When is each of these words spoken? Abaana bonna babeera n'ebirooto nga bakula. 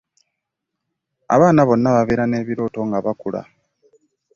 Abaana 1.35 1.61
bonna 1.67 1.89
babeera 1.95 2.23
n'ebirooto 2.27 2.79
nga 2.87 2.99
bakula. 3.05 3.41